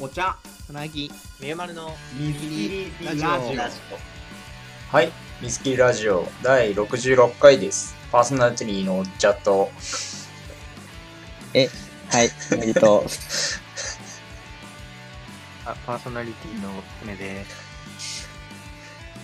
[0.00, 0.36] お茶。
[0.64, 1.10] つなぎ。
[1.40, 3.28] みゆまるの水切りラジオ。
[3.56, 3.76] ラジ
[4.92, 5.10] オはい、
[5.42, 6.24] ミスキーラジオ。
[6.40, 7.96] 第66回です。
[8.12, 9.68] パーソナリティのおっちゃと、は
[12.22, 12.30] い。
[12.52, 13.04] おめでと。
[15.66, 16.70] あパーソナリティの
[17.02, 17.44] 梅で
[17.98, 18.28] す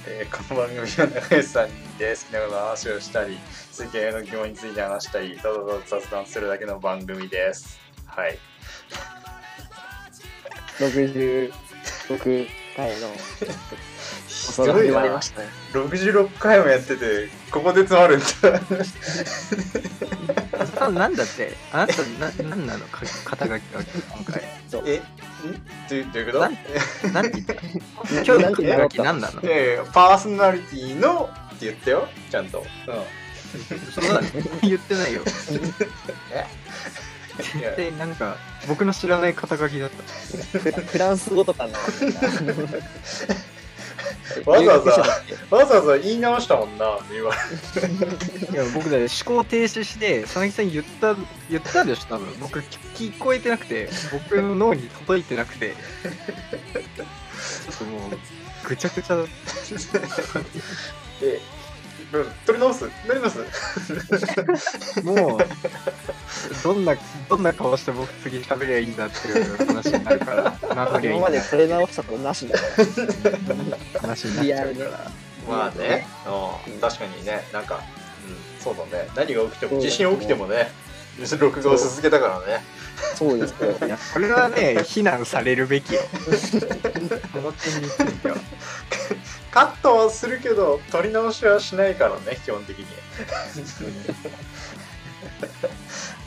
[0.09, 1.68] えーこの番組は中吉さん
[1.98, 3.38] で好きなことの話をしたり、
[3.70, 7.79] 世間への疑問について話したり、ただただ雑談するだけの番組です。
[8.06, 8.38] はい。
[10.80, 13.09] う66回の。
[14.28, 18.27] ひ放送が始まりましたね66回もやってて、ここで詰まるんだ。
[20.80, 21.52] あなんだって。
[21.73, 22.87] あなたななんなの？
[22.87, 23.80] か肩書きが
[24.16, 24.42] 今回。
[24.87, 24.98] え？
[24.98, 26.38] んどういうこと？
[26.41, 27.54] なんて言った？
[27.54, 29.41] 今日の肩書き何なの？
[29.43, 32.65] いやいやパーソナリティのって言ったよ、ちゃんと。
[33.95, 34.29] そうだね
[34.62, 35.23] 言ってないよ。
[35.23, 35.24] い
[36.34, 36.46] や
[37.77, 38.37] でなんか
[38.69, 40.02] 僕の知らない肩書きだった。
[40.80, 41.73] フランス語とかの
[44.46, 44.90] わざわざ
[45.57, 47.18] わざわざ言い直したもんな、今。
[47.18, 51.15] いや僕だね思考停止して佐々木さん言った
[51.51, 52.35] 言ったでしょ多分。
[52.40, 55.74] 僕聞聞こえてなくて僕の脳に届いてなくて。
[57.65, 58.18] ちょっともう
[58.66, 59.27] ぐちゃぐちゃだっ
[61.23, 61.40] え、
[62.13, 62.27] うん。
[62.47, 62.80] 取り直す。
[63.07, 64.94] 取り直す。
[64.94, 65.38] たもう
[66.62, 66.97] どんな
[67.28, 70.59] どんな顔して僕次喋りゃいいんだっていう話になるから
[71.03, 72.59] 今までこれ直したことなしだ
[74.00, 75.11] 話になっちゃうから。
[75.49, 76.06] まあね、
[76.66, 77.81] うん、確かにね、なんか、
[78.27, 79.09] うん、そうだね。
[79.15, 80.71] 何が起きても、地震起きてもね、
[81.38, 82.65] 録画を続けたからね。
[83.16, 86.00] そうですよいやこれはね 非難されるべき よ。
[89.50, 92.87] カットはするけど、撮り直しはしないからね、基本的に。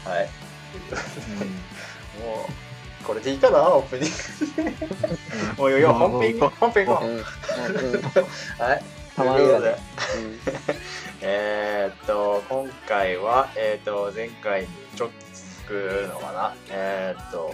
[0.06, 0.30] はい。
[2.24, 2.48] も
[3.02, 4.12] う、これでいいかな、オープニン
[5.58, 5.62] グ。
[5.62, 7.08] もういいよ、本編行こう、本編行こう。
[7.08, 7.10] ん。
[7.10, 7.18] うん。
[7.18, 7.26] うん。
[7.26, 8.02] う。
[8.60, 8.84] はい。
[9.18, 9.76] たまにはね。
[9.98, 10.80] ということで
[11.22, 16.56] えーっと、今回は、えーっと、前回にちょっと続くのかな？
[16.70, 17.54] えーっと、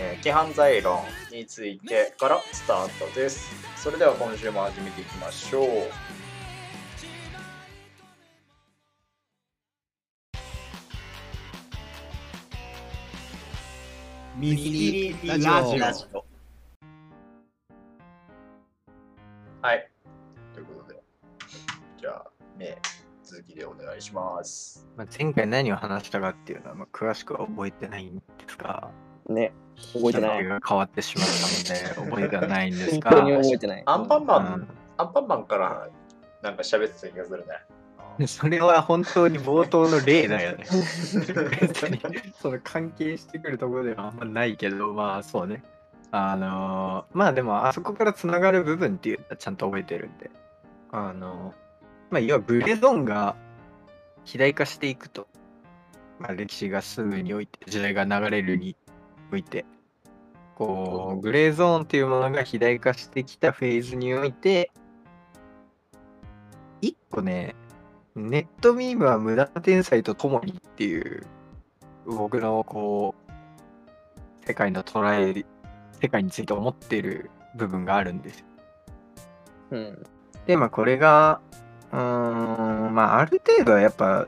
[0.00, 1.00] えー、規範罪論
[1.30, 3.48] についてからスタートです。
[3.76, 5.68] それでは今週も始めていきましょう。
[14.36, 15.48] 水切りラジ
[16.12, 16.24] オ
[19.60, 19.90] はい。
[22.58, 22.78] ということで、じゃあ、ね、
[23.24, 24.86] 続きでお願いします。
[24.96, 28.90] まあ前回何を話したかっていうのは、まあ、詳しくは覚えてないんですが
[29.28, 29.52] ね
[29.94, 34.68] 覚えてないが変わってしまったので覚えてはないんです本が当に覚えてないアンパンマン、うん
[35.00, 35.88] アンパンマンから
[36.42, 37.46] なんか喋ってた気がする
[38.18, 38.26] ね。
[38.26, 40.64] それは本当に冒頭の例だよね。
[41.60, 42.00] 別に
[42.40, 45.62] その関係してくるところではあんまないけど、まあそうね。
[46.10, 50.32] あのーまあでもあそこからつながる部分っていうのはちゃんと覚えてるんで。
[50.90, 51.67] あのー
[52.10, 53.36] まあ要はグレーゾーンが
[54.20, 55.26] 肥大化していくと。
[56.18, 58.76] まあ歴史が進むにおいて、時代が流れるに
[59.32, 59.64] おいて、
[60.56, 64.72] こう、グレーゾーンっていうものが肥大化してきたフェーズにおいて、
[66.80, 67.54] 一個ね、
[68.18, 71.24] ネットミームは無駄な天才とともにっていう
[72.04, 75.44] 僕のこう世界の捉え
[76.00, 78.46] 世界について思っている部分があるんですよ。
[79.70, 80.06] うん
[80.46, 81.40] でまあこれが
[81.92, 84.26] うーんまあある程度はやっぱ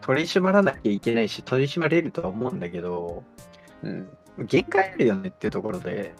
[0.00, 3.24] 取り締まらなきゃいけないし取り締まれるとは思うんだけど
[3.82, 4.08] うん
[4.46, 6.14] 限界あるよねっていうところで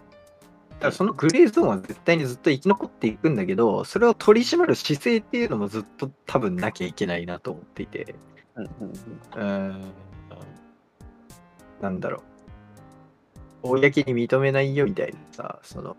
[0.70, 8.14] だからそのグレーゾーンは絶対にずっと生き残っていくんだけどそれを取り締まる姿勢っていうのもずっと多分なきゃいけないなと思っていて。
[8.56, 9.92] うんうんうーん
[11.80, 12.22] なんだろ
[13.62, 13.70] う。
[13.70, 15.96] 公に認めないよみたいなさ、その、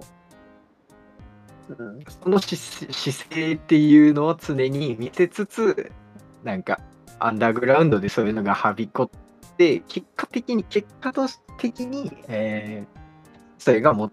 [1.78, 5.91] うんその姿姿勢っていうのを常に見せつつ、
[6.44, 6.80] なんか、
[7.19, 13.00] アンダーグラウンドでそういうのがはびこって、結果的に、結果と的に、えー
[13.60, 14.12] それがもっ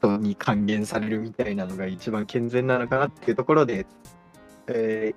[0.00, 3.86] とに還元されるみたいなのが一番健全なのかなっていうところで、
[4.66, 5.14] え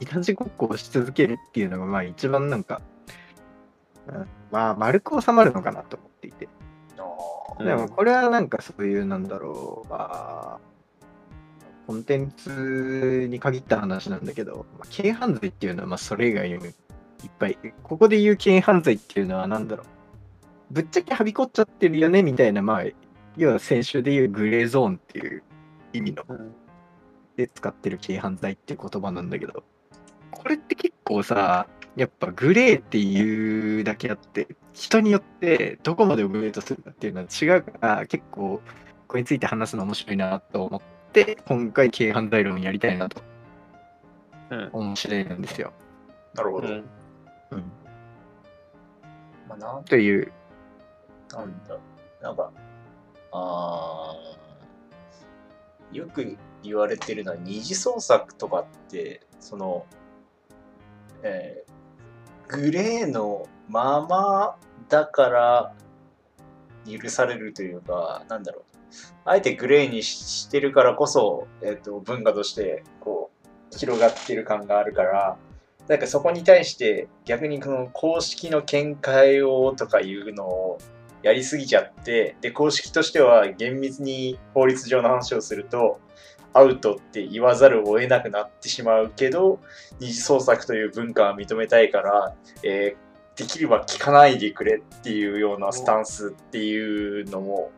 [0.00, 2.80] ー、いたちごっこをし続けるっていうのが、まあ一番なんか、
[4.08, 6.48] うんまあ丸く収まるのかなと思っていて。
[7.58, 10.60] あでもこれはなんかそういうなんだろう、まあ、
[11.86, 16.72] コンテンツに限った話なんだけど、まあ、軽犯罪っていうのはまあそれ以外にもいっ
[17.38, 19.86] ぱい、ここで言う軽犯罪っていうのはなんだろう、
[20.74, 22.84] ぶっちゃけはびこっちゃってるよねみたいな、まあ、
[23.36, 25.42] 要は先週で言うグレーゾーンっていう
[25.92, 26.54] 意味のうん。
[27.36, 29.64] で使ってる軽犯罪っていう言葉なんだけど、
[30.30, 38.60] これって結構さ、やっぱグレーっていうだけあって、人によってどこまでをグレーとするかっていうのは違うから、結構
[39.08, 40.86] これについて話すの面白いなと思って、
[41.46, 43.22] 今回軽犯罪論やりたいなと
[44.50, 44.70] うん。
[44.72, 45.72] 面白いんですよ。
[46.34, 46.68] なるほど。
[46.68, 46.74] うん。
[46.74, 47.72] うん、
[49.48, 50.32] まあ、なんという、
[51.30, 51.78] なんだ、
[52.20, 52.50] なんか、
[53.32, 59.86] あーよく言われてるのは、二次創作とかって、その、
[61.22, 61.72] えー
[62.48, 64.56] グレーのまま
[64.90, 65.72] だから
[66.86, 68.71] 許されるというか、なんだろう。
[69.24, 73.30] あえてグレーにしてるからこそ、えっ、と、文化として、こ
[73.72, 75.36] う、広がってる感があるから、
[75.88, 80.78] なんかそこに対して逆にこの公式の見解をとかいうのを
[81.24, 86.00] やりすぎちゃって、で、公式としては厳密に法律上の話をすると、
[86.54, 89.58] アウトって言わざるを得なくなってしまうけど、
[90.00, 97.72] 二次創作という文化は認めたいから、えーできれば聞かないでくれっていうようなスタンスっていうのも、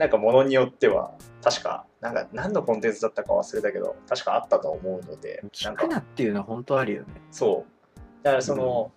[0.00, 1.12] なんかものによっては、
[1.44, 7.08] 確か、なんか何のコンテンツだったか忘れたけど、確かあったと思うので、聞くなっていうのは本当あるよね。
[7.30, 8.00] そう。
[8.22, 8.92] だからその、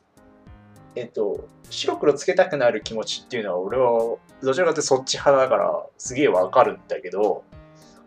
[0.96, 7.44] えっと、白黒つけたくなる気持ちっていうのは、俺はどちらかというとそっち派だから、すげえわかるんだけど、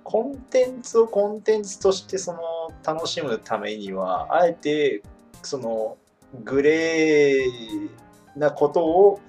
[0.02, 2.40] コンテンツをコンテンツとしてその
[2.82, 5.02] 楽しむためには、あえて
[5.42, 5.98] その
[6.44, 7.90] グレー
[8.36, 9.20] なことを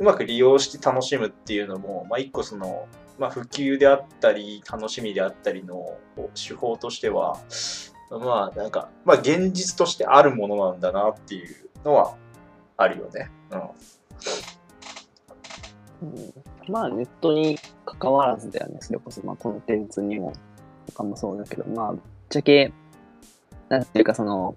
[0.00, 2.88] うまく利用して楽しむっていうのも、まあ、一個その、
[3.20, 5.98] まあ、普及であったり、楽しみであったりの
[6.34, 7.38] 手法としては、
[8.10, 12.16] まあなんか、まあ現実としてあるものなんだなっていうのは
[12.78, 13.30] あるよね。
[13.50, 13.60] うん。
[16.08, 16.32] うん
[16.68, 18.78] まあネットに関わらずだよね。
[18.80, 20.32] それこそまあコンテンツにも、
[20.86, 22.00] とかもそうだけど、まあぶっ
[22.30, 22.72] ちゃけ、
[23.68, 24.56] なんていうかその、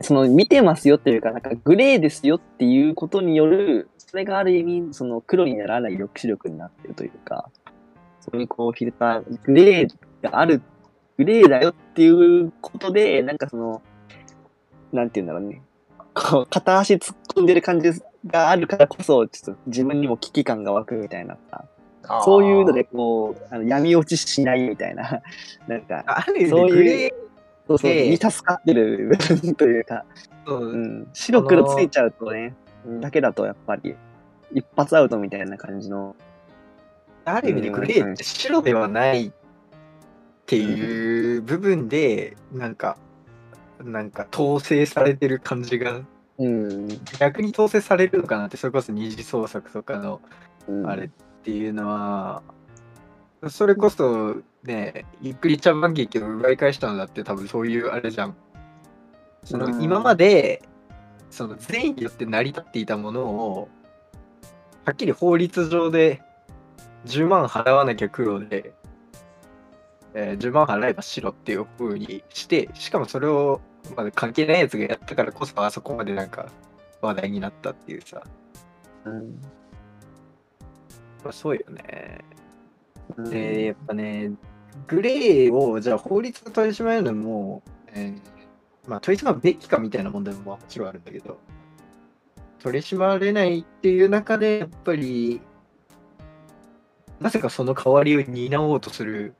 [0.00, 7.48] その見てますよっていうか、なんかグレーですよっていうことによる、それがある意味、その黒にならない抑止力になってるというか、
[8.30, 9.88] そういうこうフィルター、グレー
[10.22, 10.62] がある、
[11.16, 13.82] グレーだよっていうことで、なんかその、
[14.92, 15.62] なんていうんだろうね。
[16.14, 17.90] こう、片足突っ込んでる感じ
[18.26, 21.36] があるからこそ、ちょっと自分にも危機感が湧くみたいな。
[22.24, 25.22] そういうので、こう、あの闇落ちしないみたいな、
[25.66, 27.10] なんか、あるそういうグレー
[27.66, 28.08] そうそう、で。
[28.08, 30.04] に助かってる部分というか、
[30.44, 30.76] とう。
[30.76, 32.54] ん、白黒ついちゃうとね、
[33.00, 33.96] だけだとやっぱり、
[34.52, 36.14] 一発アウトみたいな感じの、
[37.26, 39.32] ある意味でグレーって白ではないっ
[40.46, 42.96] ていう部分で、なんか、
[43.82, 46.00] なんか統制されてる感じが、
[46.38, 46.88] うん、
[47.18, 50.20] 逆に統制されるのかなって、それこそ二次創作とかの
[50.68, 51.08] うん、あれっ
[51.42, 52.42] ていうのは、
[53.48, 58.36] それこそね、ゆっくり茶番劇を奪い返したのだって多分そういうあれじゃん。
[59.44, 60.62] そのうん今まで、
[61.30, 63.68] その善意によって成り立っていたものを、
[64.84, 66.22] はっきり法律上で
[67.06, 68.74] 10万払わなきゃ黒で、
[70.14, 73.60] えー10万払えば白っていう風にして、しかもそれを、
[73.96, 76.50] まあ、関係ないやつがやったからこそあそこまでなんか
[77.00, 78.22] 話題になったっていうさ、
[79.04, 79.40] うん。
[81.24, 82.24] まあ、そうよね。
[83.16, 83.30] うん。
[83.30, 84.32] で、やっぱね、
[84.86, 87.62] グレーをじゃあ法律が取り締まるのも、
[87.92, 88.36] えー
[88.88, 91.38] まあ取り締まるべきかみたいな問題ももちろんあるんだけど、
[92.60, 95.40] 取り締まれないっていう中で、やっぱり、
[97.20, 99.34] なぜかその代わりを担おうとする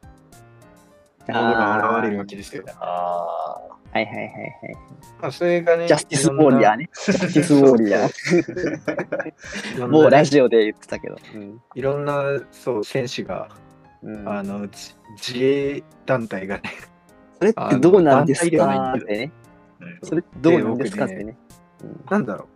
[1.28, 2.64] ものが現れるわけですよ。
[2.80, 4.30] あはいはいはいはい。
[5.22, 6.90] まあ、それがね、ジャスティス・ウォーリアーね。
[6.92, 9.88] ジャスティス・ウォーリアー。
[9.88, 11.16] もうラジオで言ってたけど。
[11.34, 12.22] うんいろんな、
[12.52, 13.48] そう、選手が、
[14.02, 16.62] うんあの、じ自衛団体がね、
[17.38, 19.32] それってどうなんですかってね。
[19.80, 21.36] うんそれってどうなんですかってね。
[22.10, 22.48] なんだろ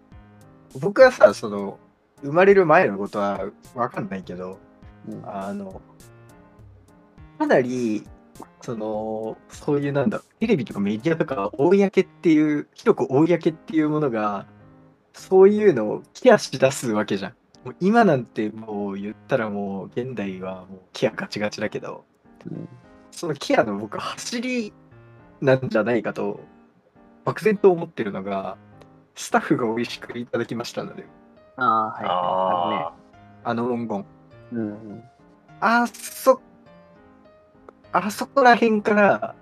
[0.75, 0.79] う。
[0.81, 1.79] 僕はさ、その、
[2.23, 4.59] 生まれる前のことはわかんないけど、
[5.09, 5.23] うん。
[5.25, 5.81] あの、
[7.39, 8.05] かなり、
[8.61, 14.47] その、そういうなんだろう、テレビとかメディアとか、公っていう、広く公っていうものが、
[15.13, 17.35] そういうのをケアし出すわけじゃん。
[17.65, 22.05] もう今なんてもう言ったらもう現代はもうケアガチガチだけど、
[22.51, 22.69] うん。
[23.11, 24.73] そのケアの僕走り
[25.41, 26.41] なんじゃないかと
[27.25, 28.57] 漠然と思ってるのが
[29.15, 31.07] スタッフが美味しくいただきましたので。
[31.57, 33.01] ああ、はいはい。
[33.45, 34.07] あの文言
[34.53, 35.05] うん
[35.61, 36.41] あそ
[37.93, 39.35] あそこら辺から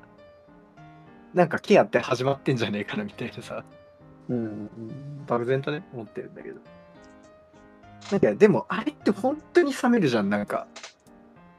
[1.35, 3.65] なんかケアって始まってんじゃねえかなみたいなさ。
[4.29, 6.61] うんうん漠然とね思ってるんだけど。
[8.11, 10.31] なんかでもあれって本当に冷めるじゃん。
[10.31, 10.67] なんか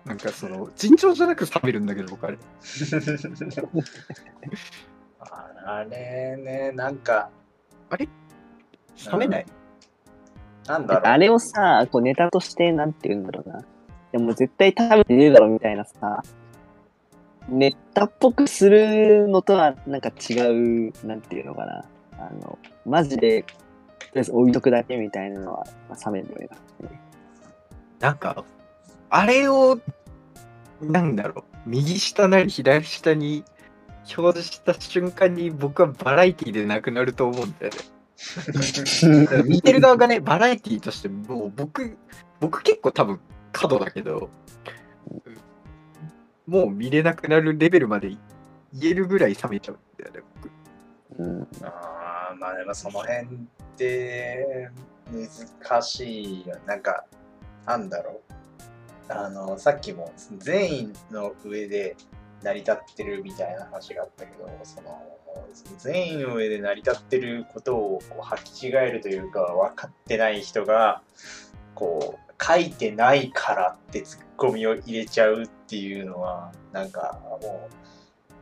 [0.06, 2.38] なんかその尋常じゃなく冷めるんだけど僕あれ。
[5.20, 7.30] あ あれね、なんか、
[7.92, 8.08] 冷
[9.20, 9.46] めない？
[10.70, 11.04] なんだろう。
[11.08, 13.66] あれをさ、こうネタとして、なんて言うんだろうな。
[14.12, 16.24] でも絶対食べてねえだろみたいなさ、
[17.50, 20.34] ネタっぽくするのとはなんか違
[20.92, 21.86] う、なんていうのかな。
[22.20, 26.50] あの、マジで、とりあえず置いとくだけみたいなのは、まあ、冷めるよ
[26.82, 27.02] ね。
[28.00, 28.44] なんか、
[29.10, 29.80] あれを、
[30.82, 33.44] なんだろう、右下なり左下に
[34.16, 37.99] 表示した瞬間に僕はバラエティでなくなると思うんだよね。
[39.46, 41.98] 見てる側がね、バラエティとしてもう僕、
[42.40, 43.20] 僕結構多分
[43.52, 44.30] 過度だけど、
[46.48, 48.10] もう見れなくなるレベルまで
[48.74, 50.22] 言えるぐらい冷めちゃうんだよね、
[51.18, 51.24] 僕。
[51.24, 51.48] うん。
[51.64, 53.28] あーまあでもその辺っ
[53.78, 54.70] て
[55.12, 56.58] 難しいよ。
[56.66, 57.06] なんか、
[57.66, 58.22] なんだろ
[59.10, 59.12] う。
[59.12, 61.96] あの、さっきも善意の上で
[62.44, 65.19] 成り立ってるみたいな話があったけど、その、
[65.78, 71.02] 善意の上で成り立ってることをこう履き違えるというか、分かってない人が、
[71.76, 77.70] こう、書いてないからってツッコミを入れちゃうっていうのは、なんかも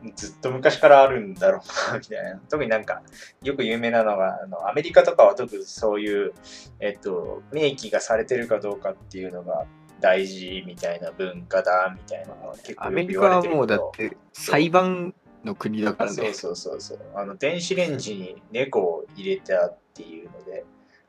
[0.04, 2.40] う、ずっと昔からあるんだろうな、みたいな。
[2.48, 3.02] 特になんか、
[3.42, 6.32] よく有名なのが、あのアメリカとかは特にそういう、
[6.80, 9.66] えっと、明記がされてるかどうかっていうのが
[10.00, 15.14] 大事みたいな文化だ、みたいなのは結構アメリカはもうだって裁判
[15.44, 16.16] の国だからね。
[16.16, 16.98] そうそうそうそう。
[17.14, 20.64] あの、電子レンジに猫を入れたっていうので、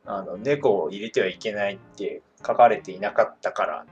[0.06, 3.86] あの、猫を入れてはいけないって書かれていなかったから、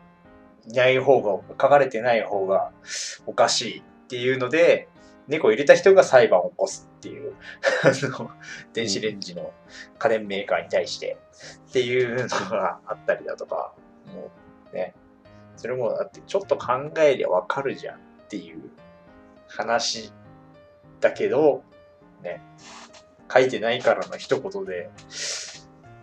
[0.67, 2.71] いない方が、書かれてない方が
[3.25, 4.87] おかしいっていうので、
[5.27, 7.33] 猫を入れた人が裁判を起こすっていう、
[8.73, 9.51] 電子レンジの
[9.99, 11.17] 家電メーカーに対して
[11.69, 13.73] っていうのがあったりだとか、
[14.13, 14.31] も
[14.71, 14.93] うね、
[15.57, 18.69] それもだってちょっと考えりゃわかるじゃんっていう
[19.47, 20.13] 話
[20.99, 21.63] だけど、
[22.23, 22.41] ね、
[23.31, 24.89] 書いてないからの一言で、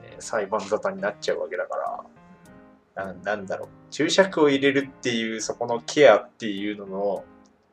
[0.02, 2.04] ね裁判沙汰になっちゃうわけだか
[2.94, 7.24] ら、ななんだろう、注釈を入れるっていう、そこのケアっていうのの、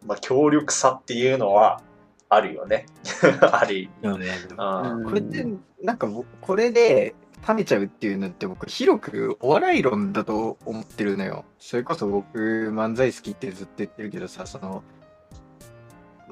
[0.06, 1.82] まあ、強力さっていうのは
[2.30, 2.86] あるよね。
[3.42, 4.08] ある意味。
[4.08, 5.46] よねあうんこれって、
[5.82, 7.14] なんか僕、これで
[7.48, 11.46] 冷めちゃうっていうのって僕、広くお笑い論だと思ってるのよ。
[11.60, 12.38] それこそ僕、
[12.72, 14.84] 漫才好きってずっと言ってるけどさ、その、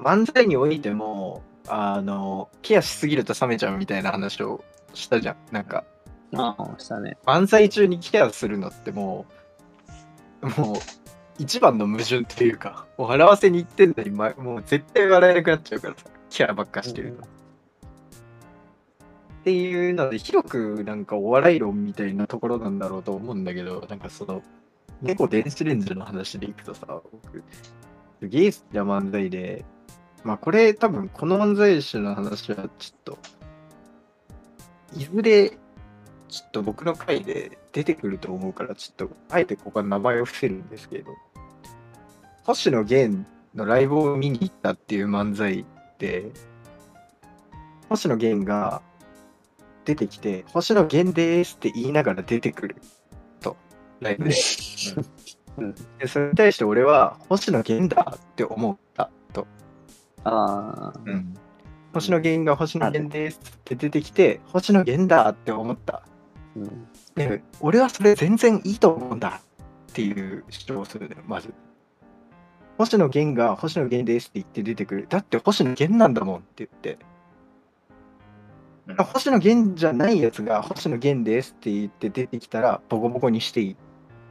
[0.02, 4.64] 漫才においても、あの、ケアしすぎると冷めちゃうみたいな話を
[4.94, 5.36] したじゃん。
[5.52, 5.84] なんか、
[6.34, 7.18] ああ、したね。
[7.26, 9.26] 漫才中にケアするのっても
[10.42, 10.76] う、もう、
[11.38, 17.22] 一番の矛盾っていうか、笑わせに行ってんのに、ま、もう絶対笑えなくなっちゃうからさ、ケアばっかしてると。
[17.22, 17.26] っ
[19.44, 24.42] ていうので、広くなんかお笑い論みたいなところなんだろうと思うんだけど、なんかその、
[25.00, 27.42] 猫電子レンジの話でいくとさ、僕、
[28.20, 29.64] すげえ好きな漫才で、
[30.24, 33.18] まあこれ多分この漫才師の話はちょっと、
[34.96, 35.50] いずれ
[36.28, 41.10] ちょっと僕の回で出てくると思うから、ちょっとあえてここは名前を伏せるんですけど、
[42.44, 45.66] 星野源のライブを見に行ったっていう漫才
[45.98, 46.30] で、
[47.88, 48.82] 星野源が
[49.84, 52.76] 出てきて、星野源でーすって言いながら出てくる
[53.40, 53.56] と、
[54.00, 54.34] ライブで。
[55.98, 59.19] でそれに対して俺は、星野源だって思ったと。
[60.24, 61.34] ああ、うん
[61.92, 66.02] 星野源が星野源ですって出てきて、星野源だって思った。
[66.56, 66.88] うん。
[67.16, 69.40] で、俺はそれ全然いいと思うんだ
[69.90, 71.52] っていう主張をするのよ、まず。
[72.78, 75.06] 星野源が星野源ですって言って出てくる。
[75.08, 76.92] だって星野源なんだもんって言って。
[76.92, 77.10] うん
[78.96, 83.76] 星野源じゃないやつが星野源ですって言って出てきたらボコボコにしていい。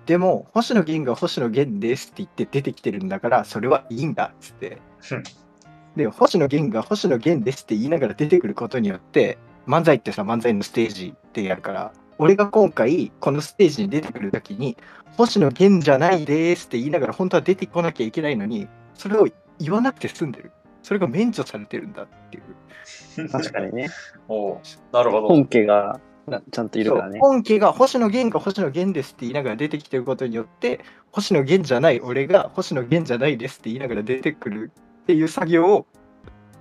[0.05, 4.81] でも、星野源が星野源ですって言って出てきてるんだから、それはいいんだっつって
[5.11, 5.23] うん。
[5.95, 14.77] で、星野源が星野源ですって言いながら出てくることによって、漫才ってさ、漫才のステージでやるから、俺が今回、このステージに出てくるときに、
[15.17, 19.27] 星野源じゃないですって言いながら、本当は出てこなきゃいけないのに、それを
[19.59, 20.51] 言わなくて済んでる。
[20.81, 23.29] それが免除されてるんだっていう。
[23.29, 23.89] 確かにね。
[24.27, 24.57] おう
[24.91, 25.27] なるほど。
[25.27, 27.19] 本家がなちゃんといるからね。
[27.19, 30.79] 本家が星野源が星野源ですって言いながら出てきてることによって、
[31.11, 34.71] 星野源じゃない俺が星野源じゃないですって言いながら出てくる
[35.09, 35.87] っていう作業を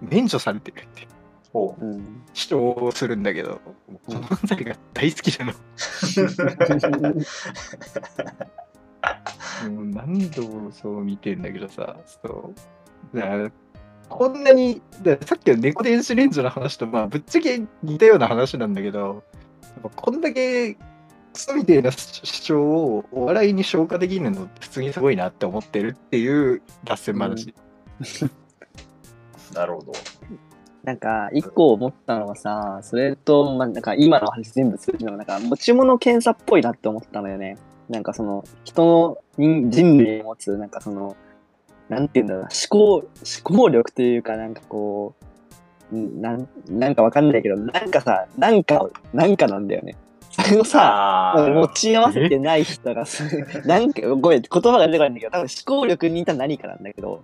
[0.00, 1.07] 免除されてるって。
[2.33, 3.61] 主張をするんだけど、
[4.07, 5.52] この漫才が大好きなの。
[9.71, 12.55] もう何度もそう見てんだけどさ、そ
[13.12, 13.17] う。
[13.17, 13.50] だから
[14.09, 14.81] こんなに、
[15.26, 19.25] さっきの猫電子レンジの話と、まあ、ぶっちゃけ似たような話なんだけど、
[19.95, 20.81] こんだけク
[21.35, 27.55] ソみたいな主張をお笑いに消化できるのって普通にすごいなって思ってるっていう脱線話。
[29.55, 29.93] なるほど。
[30.85, 37.59] なんか、一個思ったのはさ、それと、まあ、なんか今の話全部するのが、なんか持ち物検査っぽいなって思ったのよね。
[37.88, 41.17] なんかその、人の人人類を持つ、なんかその、
[41.88, 43.07] なんていうんだろうな、思考、思
[43.43, 45.14] 考力というか、なんかこ
[45.93, 49.97] う、んなん、なんかわかんないけど、なんかさ、なんか、なんかなんだよね。
[50.31, 53.25] それをさ、持ち合わせてない人がす、
[53.67, 57.23] なんか、ごめん、言葉が出てこないんだけど、多分思考力に似た何かなんだけど、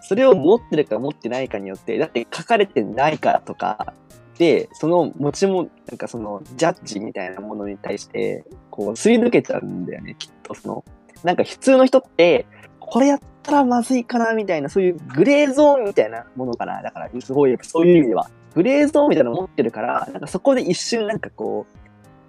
[0.00, 3.94] それを持ってるか持ってないかによって、だって書かれてないからとか、
[4.38, 10.54] で、その持ちも、なんかその、ジャッジみたいなものに対して、こう、すり抜けちゃうんだよね、きっと。
[10.54, 10.84] その、
[11.22, 12.46] なんか普通の人って、
[12.78, 16.82] これやったらまずいかな、みたいな、そういうグレーゾーンみたいなものかな。
[16.82, 18.30] だから、すごい、そういう意味では。
[18.54, 21.78] グレーゾーンみたいなの持ってるから、なんかそこで一瞬なんかこう、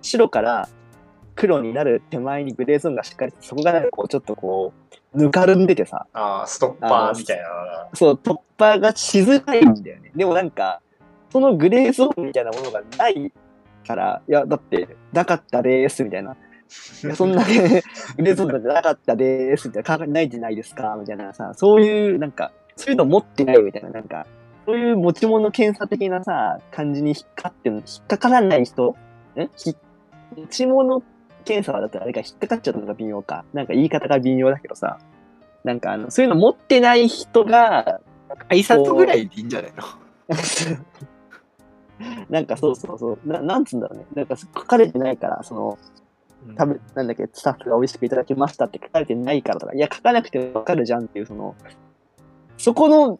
[0.01, 0.67] 白から
[1.35, 4.80] 黒になる手前にグレーゾーンがしっかり、そこがなんかこう、ちょっとこう、
[5.13, 7.89] ぬかるんでてさ、あーストッパーみたいな。
[7.93, 10.11] そう、突破がしづらいんだよね。
[10.15, 10.81] でもなんか、
[11.31, 13.31] そのグレーゾーンみたいなものがない
[13.87, 16.35] から、いや、だって、なかったです、みたいな。
[17.03, 24.25] いや、そんな、 グレーゾーンなんてなかったです、みたいな、考えないじゃないですか、みたいなさ、そういう、なんか、そういうの持ってないみたいな、なんか、
[24.65, 28.95] そういう持ち物検査的なさ、感じに引っかってん引っかからない人ん
[29.57, 29.75] ひ
[30.37, 31.01] 持ち物
[31.41, 33.45] 検査はだってあれか、引っかかっちゃったのが微妙か。
[33.53, 34.99] なんか言い方が微妙だけどさ、
[35.63, 38.01] なんかあの、そういうの持ってない人が、
[38.49, 39.83] 挨拶ぐらいでいいんじゃないの？
[42.29, 44.05] なんかそうそうそう、ななんつうんだろうね。
[44.15, 45.77] なんか書かれてないから、その、
[46.57, 51.55] 食べ、なんだっけ、スタッフが美味しくいただきましたって書かれてないからとか、いや、書かなくてもわかるじゃんっていう、その、
[52.57, 53.19] そこの、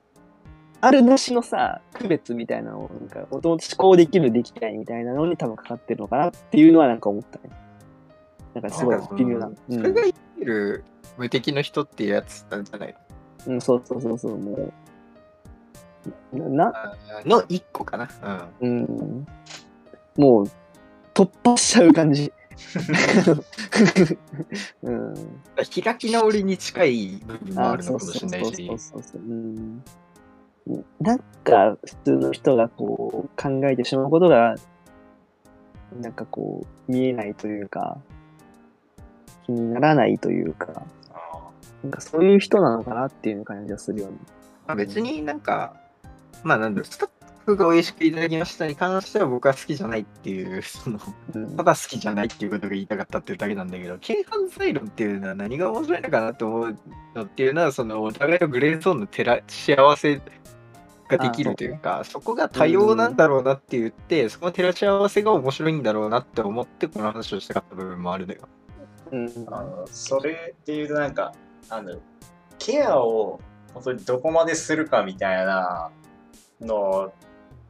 [0.84, 7.54] あるなしのさ、区別みたいなのを、なんか、もともと思考できる、できないみたいなのに多分かかってるのかなっていうのはなんか思ったね。
[8.54, 9.48] なんかすごい微妙な。
[9.48, 10.84] うそれが言ってる
[11.18, 12.96] 無敵の人っていうやつなんじゃない
[13.48, 14.74] ん、うん、そうそうそうそう、も
[16.34, 16.74] う、な、
[17.26, 18.10] のの一個かな。
[18.62, 18.84] うん。
[18.84, 19.28] うん、
[20.18, 20.52] もう、
[21.14, 22.32] 突破しちゃう感じ。
[24.84, 25.14] うん。
[25.84, 28.80] 開き直りに近い部分もああるのかもしれないしそう。
[28.80, 29.22] そうそうそう。
[29.22, 29.84] うん。
[31.00, 34.56] なんか、普通の人がこう、考えてしまうことが、
[36.00, 37.98] なんかこう、見えないというか、
[39.56, 40.84] 気にならないというか、
[41.14, 41.50] あ
[41.84, 44.18] なんかそういう人なのかなっていう感じがするよね。
[44.68, 45.76] まあ、別になんか、
[46.44, 47.10] まあなんだろう、スタッ
[47.46, 51.00] フが美味しくいただきましたに関しては僕は好きじゃないっていう、その、
[51.34, 51.58] うん。
[51.58, 56.78] ただ好きじゃないっていうことが言いたかったっていうだけなんだけど、軽犯罪論っていうのは何が面白いのかなと思う
[57.16, 60.22] のっていうのは、そのお互いのグレーゾーンの照ら幸せ
[61.10, 68.48] ができるというか、そこが多様なんだろうなって言って、そこの照らし合わせが面白いんだろうなって思って、この話をしたかった部分もあるのよ。
[69.12, 69.30] うん。
[69.48, 71.34] あのそれっていうとなんか
[71.70, 72.00] あの
[72.58, 73.40] ケアを
[73.74, 75.92] 本当にどこまでするかみたいな
[76.60, 77.14] の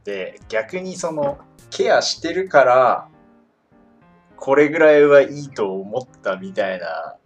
[0.04, 1.38] で逆にその
[1.70, 3.08] ケアしてるから
[4.36, 7.16] これぐらいはいいと思ったみたいな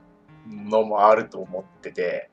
[0.49, 2.31] のもあると思ってて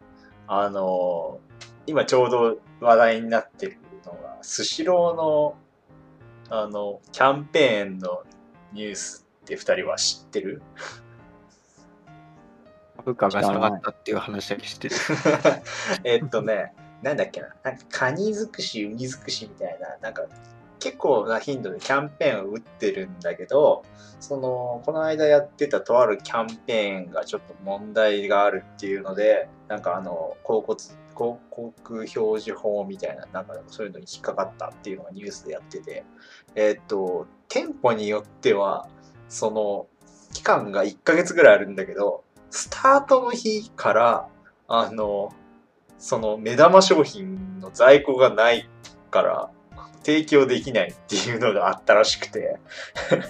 [0.47, 1.39] あの
[1.87, 5.55] 今ちょうど話題になってるのがスシローの
[6.49, 8.23] あのキャンペーンの
[8.73, 10.61] ニュースって2人は知ってる？
[13.05, 14.95] 株価が下がったっていう話だけしてる。
[16.03, 20.23] えっとね、なんだっけな、なんかカニ尽くし、ウニ尽くしみたいな、なんか
[20.79, 23.83] 結構な頻度でキャンペーンを打ってるんだけど、
[24.19, 30.77] その、この間やってたとあるキャンペーンがちょっと問題があるっていうので、なんかあの、広告、
[31.15, 36.03] 広告表示法みたいな、なんかそういうのに引っかかったっていうのがニュースでやってて、
[36.55, 38.87] えっと、店舗によっては、
[39.27, 39.87] その、
[40.33, 44.27] 期間が1ヶ月ぐらいあるんだけど、スタートの日から、
[44.67, 45.33] あの、
[45.97, 48.69] その目玉商品の在庫がない
[49.09, 49.49] から
[50.03, 52.59] 提供できないっていうのがあったらしくて。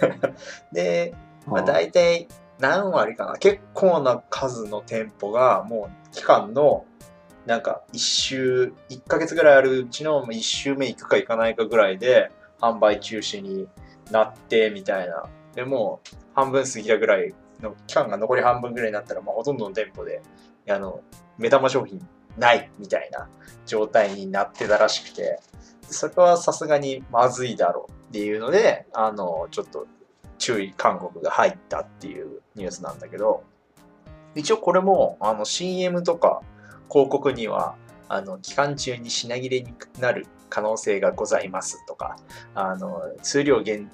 [0.73, 1.13] で、
[1.47, 2.27] まあ、大体
[2.59, 6.85] 何割かな結構な数の店舗がもう期間の
[7.45, 13.69] なんか1週1ヶ月ぐらいあるうちの1週目行くか行かないかぐらいで販売中止に
[14.11, 15.23] なってみたいな。
[15.55, 17.33] でもう半分過ぎたぐらい
[17.63, 20.21] の期間が残り半分ぐらいになったら、まあ、ほとんどの店舗で
[20.69, 21.01] あの
[21.37, 22.05] 目玉商品
[22.37, 23.27] ないみたいな
[23.65, 25.39] 状態になってたらしくて、
[25.81, 29.87] それはさすがにまずいだろうっていうので、あの、ちょっと
[30.37, 33.43] 注意勧告が入ったっていうニュースなんだけど、
[34.35, 36.41] 一応これもあの CM とか
[36.89, 37.75] 広告には、
[38.09, 42.17] あの、期間中に品切れになる可能性がございますとか、
[42.55, 43.91] あの、数量減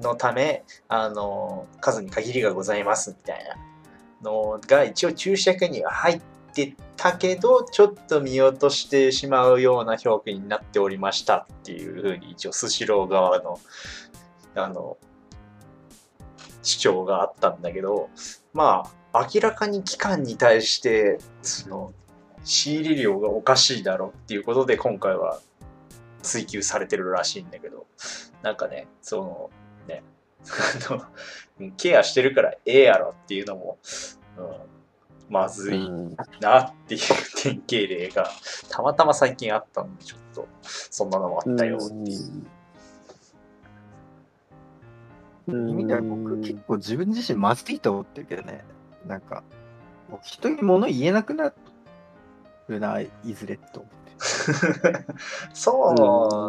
[0.00, 3.56] のため、あの、数に限りがございますみたいな
[4.22, 6.20] のが一応注釈には入っ
[6.54, 13.58] てたけど、ちょっと見落としてしまうような表記になっておりましたっていうふうに一応スシロー側の、
[14.54, 14.96] あの、
[16.62, 18.10] 主張があったんだけど、
[18.52, 21.92] まあ、明らかに期間に対して、その、
[22.44, 25.40] 仕入れ量がおかしいだろうっていうことで今回は
[26.22, 27.86] 追求されてるらしいんだけど、
[28.42, 29.50] なんかね、そ、の、
[31.76, 33.78] ケアしてるからええやろっていうのも、
[34.38, 34.70] うん、
[35.28, 37.00] まずいうんなっていう
[37.36, 38.30] 典型例が
[38.68, 42.44] たまたま最近あったんで、ちょっとそんなのもあったよっていう。
[45.48, 45.70] うん。
[45.70, 48.64] 意味では僕結構自分自身まずいと思ってるけどね。
[49.06, 49.20] なん。
[49.20, 49.42] か、
[50.10, 51.52] もう人に物言えなくな
[52.68, 53.99] るな、いずれと思って。
[55.54, 55.94] そ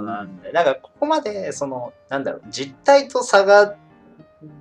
[0.01, 0.53] うなんだよ。
[0.53, 3.75] なんかここまで、その、なんだろう、実態と差が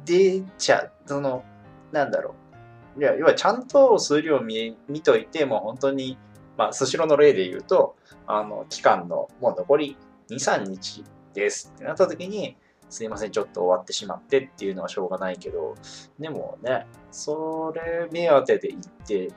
[0.05, 1.45] 出ちゃう、その、
[1.93, 2.35] なんだろ
[2.97, 3.01] う。
[3.01, 6.19] いや、要はちゃんと数量見見といて、もう本当に、
[6.57, 7.97] まあ、スシローの例で言うと、
[8.27, 9.97] あの、期間のもう残り
[10.29, 12.57] 2、3日ですってなった時に、
[12.89, 15.75] すいません、ちょっと終わってしまってっていうのはしょうがないけど、
[16.19, 19.33] でもね、それ目当てで行って、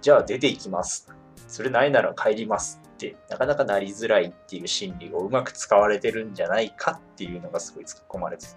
[0.00, 1.12] じゃあ出ていきます。
[1.48, 8.52] それないなら帰りますって、なかなかなりづらいっていう心理をうまく使われてるんじゃないかっていうのがすごい突っ込まれてて、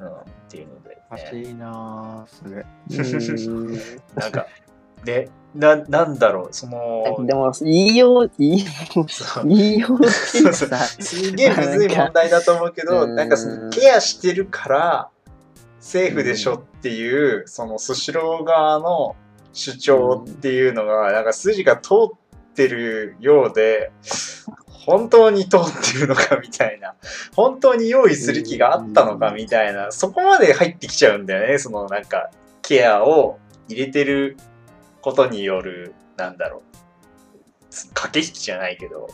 [0.00, 0.12] うん、っ
[0.48, 2.64] ていうので、おかしね、いなぁ、それ。
[3.46, 3.78] うん。
[4.14, 4.46] なんか、
[5.04, 8.66] で、な、なんだろう、その、でも、言いよう、言いよ
[9.08, 9.98] そうう、言いようっ
[10.32, 15.10] ていうかさ、すげえむずい問題だと思うけど、なんかなんかそのケアしてるから
[15.80, 19.16] セーフでしょっていう、そのスシロー側の
[19.52, 22.27] 主張っていうのが、なんか筋が通って
[22.66, 23.92] るようで、
[24.70, 25.60] 本当に通っ
[25.92, 26.94] てるのかみたいな、
[27.36, 32.30] 本当に用意する気があったのかみたいな、そこまで入ってきちゃうんだよね、そのなんか
[32.62, 34.36] ケアを入れてる
[35.02, 39.08] ことによる、なんだろう、駆け引きじゃないけど、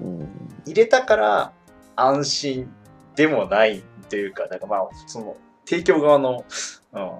[0.00, 0.28] うん。
[0.66, 1.52] 入れたから
[1.96, 2.72] 安心
[3.14, 6.44] でもないというか、なんかまあ、その提供側の、
[6.92, 7.10] うん、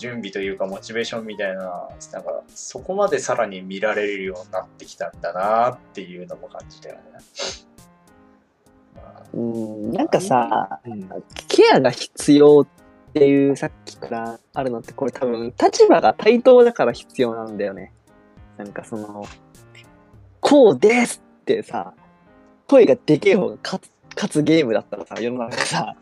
[0.00, 7.02] 準備というかモチベーションみたいな、なんかそこまでさらに見られるようになってきたんだなっていうのも感じたよね。
[8.96, 11.08] まあうん、なんかさ、うん
[11.48, 12.66] ケアが必要っ
[13.12, 17.92] ていうさっきからあるのってこれ多分立場が対等だから必要なんだよね。
[18.56, 19.26] なんかその、
[20.40, 21.92] こうですってさ、
[22.66, 25.96] 声がでけえ方が勝つ勝つゲームだったらさ、世の中さ、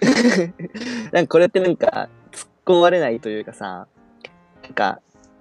[1.12, 3.86] なんかこれってなんか突っ込まれないというかさ、
[4.62, 5.00] なんか、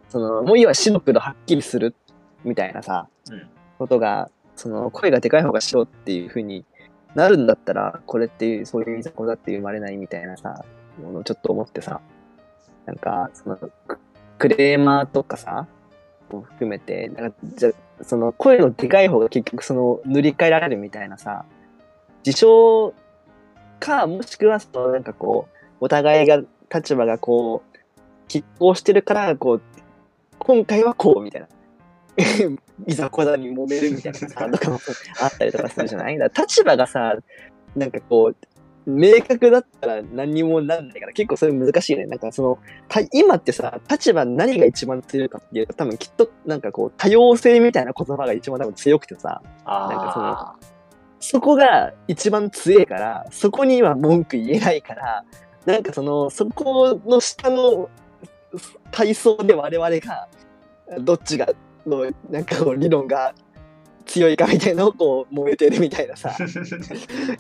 [0.10, 1.96] その、もういいわ白黒はっきりする
[2.44, 3.48] みたいなさ、うん。
[3.78, 6.66] ことが、その声がでかい方が白っていう風に
[7.14, 10.64] なるんだったら、これっていう、そういういざこざって生まれないみたいなさ、
[11.02, 12.02] ものをちょっと思ってさ、
[12.86, 13.72] なんか、その、ク
[14.40, 15.68] クレーマーとかさ、
[16.32, 21.46] も含めて、なんか、じゃ、その声のでかい方が結局その塗り替えられるみたいなさ、
[22.24, 22.94] 事象
[23.80, 26.42] か、もしくはそのなんかこう、お互いが、
[26.74, 27.78] 立場がこう、
[28.28, 29.62] 拮抗してるから、こう、
[30.40, 31.48] 今回はこう、みたいな。
[32.88, 34.80] いざこざに揉めるみたいなさ、とかも
[35.22, 36.18] あったりとかするじゃない？
[36.18, 37.16] だ立場がさ、
[37.76, 42.06] なんかこう、明確だったら何にもなんないから、結構それ難しいよね。
[42.06, 50.56] なんかその、た今ってさ、立場何が一番強いかっていうと、多分きっとなんかこう、多様性みたいな言葉が一番多分強くてさ、なんかそのあ
[51.20, 55.26] そこが一番強いから、そこには文句言えないから、
[55.66, 57.90] なんかその、そこの下の
[58.92, 60.28] 階層で我々が、
[61.00, 61.48] どっちが、
[61.86, 63.34] の、なんかこう理論が
[64.06, 66.36] 強いかみたいなのをこう揉めてるみたいなさ、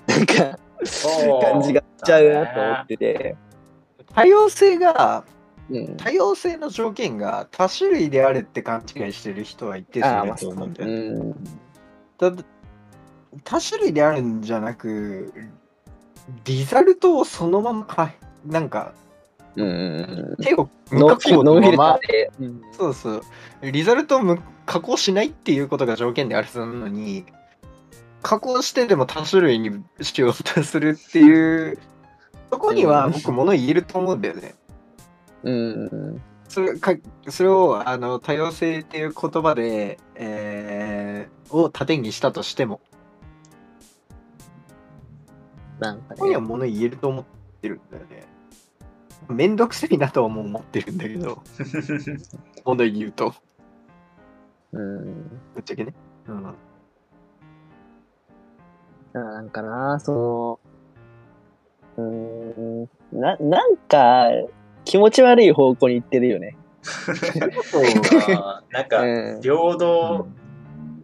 [0.07, 0.59] なんか
[1.41, 3.35] 感じがしちゃうなと思ってて、
[4.13, 5.23] 多様性が、
[5.69, 5.97] うん。
[5.97, 11.35] 多様性の条件が多種類であるって勘違いしてる人は一定数いると思うんだうよね。
[13.43, 15.33] 多種類であるんじゃなく、
[16.45, 18.13] リザルトをそのままか、
[18.45, 18.93] なんか、
[19.55, 20.35] うん。
[20.41, 23.21] 手をノンフィルノンフィルタまーで、うんそうそう。
[23.63, 27.25] リザルトをむ加工しないっていうことが条件であるのに、
[28.21, 31.79] 加工してでも多種類にしようとするっていう、
[32.51, 34.55] そこには僕物言えると思うんだよね。
[35.43, 36.21] うん。
[36.47, 36.93] それか
[37.27, 42.81] それをあの多様性っていう言葉で、えーを盾にしたとしても、
[45.79, 46.47] なんかここにはね。
[46.47, 47.25] 物言えると思っ
[47.61, 48.27] てるんだよね。
[49.29, 51.41] めんどくせえなとはもう思ってるんだけど、
[52.63, 53.33] 物言うと、
[54.71, 55.03] うん。
[55.53, 55.93] ぶっちゃけね。
[56.27, 56.43] うん。
[56.43, 56.55] だか
[59.13, 60.59] らなんかな、そ
[61.97, 64.27] の、うーん、な、なんか、
[64.85, 66.55] 気持ち悪い方向に行ってるよね。
[68.71, 70.27] なんか、うん平等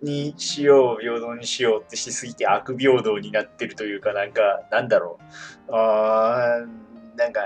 [0.04, 5.20] にしよう、平等にしようってしすぎて悪平等になってるというか、なんか、なんだろ
[5.68, 5.72] う。
[5.76, 7.42] あーなんか、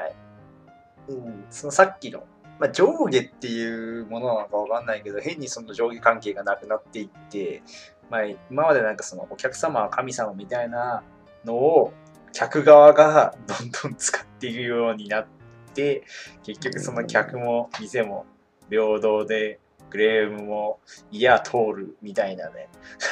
[1.08, 2.24] うん、そのさっきの、
[2.60, 7.62] まあ、上下っていうものなのかわかんないけど、変にその上下関係がなくなっていって、
[8.10, 11.04] まあ、今までなんかそのお客様は神様みたいな
[11.46, 11.94] のを
[12.34, 15.28] 客側がどんどん使っているようになっ
[15.74, 16.04] て、
[16.44, 18.26] 結局その客も店も
[18.70, 20.80] 平等で、クレームも
[21.12, 22.70] いや通るみたいなね。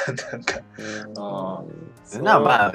[0.32, 2.74] なんか、まあ、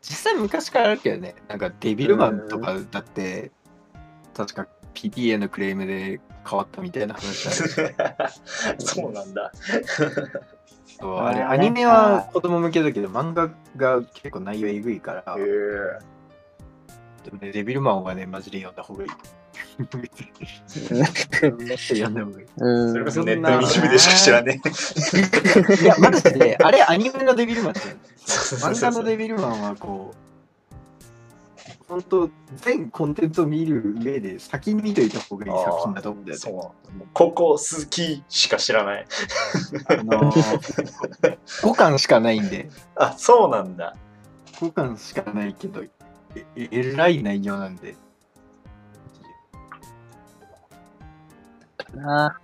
[0.00, 3.50] 実際昔からあるけどね、なんかデビルマンとかだって、
[4.34, 7.94] 確か PTA のクレームで変わったみたいな話ある。
[8.78, 9.52] そうなんだ。
[11.00, 19.10] そうあれ、アニメは子供向けだけど、漫画が結構内容えぐいから、でもね、デビルマンはね、マジで読んだ方がいい。
[22.64, 25.82] んそれこそネット一部でしか知らねえ。
[25.82, 28.72] いや、マジで、あれアニメのデビルマンじゃん。
[28.72, 30.24] 漫画のデビルマンはこう、
[31.88, 36.52] 本当全コンテンツを見る上で先に見といた方がいい作品だと思うんだよそう。
[36.52, 36.58] ね。
[36.58, 39.06] もうここ好きしか知らない。
[39.88, 43.96] あのー、5巻しかないんで、あ、そうなんだ。
[44.60, 47.96] 5巻しかないけど、えええらい内容なんで。
[51.94, 52.40] な。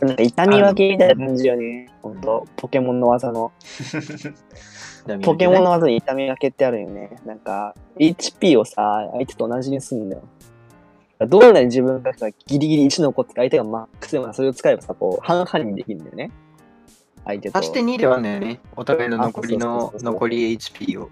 [0.00, 1.90] なんか痛み分けみたいな感じよね。
[2.02, 3.52] ほんと、ポケモンの技の。
[5.22, 7.18] ポケモンの技に痛み分けってあるよね。
[7.26, 10.22] なんか、HP をさ、相手と同じにすんだよ。
[11.26, 16.30] どんなに自分がさ、ギリギリ1残って相手がマックスでもそれを使えばさ、こう、半々にできるんだよね。
[17.26, 17.58] 相手と。
[17.58, 21.10] 足して2ではねね、お互いの残りの残り HP を。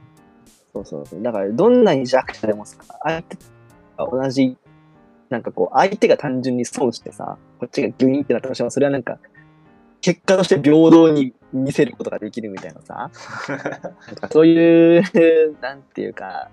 [0.73, 1.23] そうそうそう。
[1.23, 3.37] だから、どんなに弱者でもさ、相手
[3.99, 4.57] が同じ、
[5.31, 9.19] なんかこう、相手が単純に損してさ、こっちがギュインってなったとしても、それはなんか、
[10.01, 13.11] 結果として平等に見せることができるみたいなさ、
[13.49, 15.03] なんかそういう、
[15.61, 16.51] なんていうか、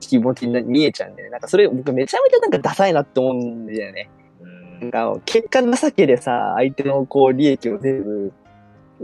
[0.00, 1.30] 気持ちにな見えちゃうんだよね。
[1.32, 4.10] なんかそれ、僕めちゃめちゃなんかダサいなって思うんだよね。
[4.40, 8.32] うんなんか、結果情けでさ、相手のこう、利益を全部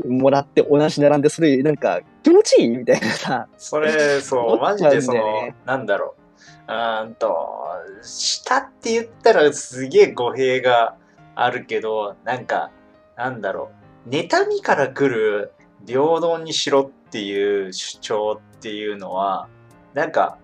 [0.07, 6.26] もらって同じ並んで、それ、なんか、気持ちいいみたいなさ、それ、そう、マジでそのなんだろう。
[6.69, 7.65] うーんと、
[8.03, 10.97] 下って言ったらすげえ語弊が
[11.35, 12.71] あるけど、なんか、
[13.17, 13.71] なんだろ
[14.07, 14.09] う。
[14.09, 15.53] 妬みから来る
[15.87, 19.49] 平等にしろっていう主張っていうのは、
[19.95, 20.39] なんか、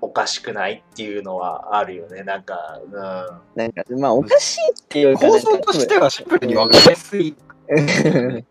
[0.00, 2.24] おかしくないっていうのはあるよね。
[2.24, 2.92] なんか、うん。
[3.54, 7.36] なんか、まあ、おかしいっていうか、構造としてはシンプルに分かりやすい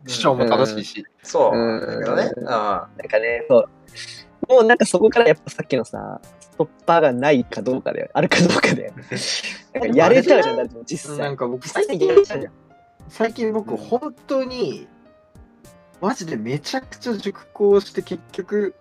[0.07, 1.05] 主張も正しいし。
[1.23, 1.57] そう。
[1.57, 2.31] うんだけどね。
[2.35, 2.45] うん。
[2.45, 3.69] なんかね、そう。
[4.47, 6.21] もうなんかそこからやっぱさっきのさ、
[6.65, 8.93] ストッパーがないかどうかで、あるかどうかで、
[9.73, 11.19] なんかやれちゃうじゃん、だって実際。
[11.19, 12.53] なんか僕実際にやれちゃうじゃん。
[13.09, 14.87] 最近僕本当に
[15.99, 18.75] マジでめちゃくちゃ熟考して結局、